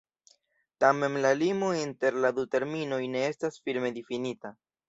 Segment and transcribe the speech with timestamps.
[0.83, 4.57] Tamen la limo inter la du terminoj ne estas firme difinita.